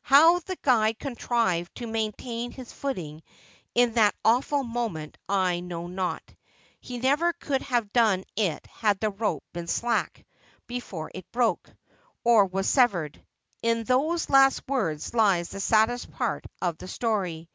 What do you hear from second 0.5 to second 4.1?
guide contrived to main tain his footing in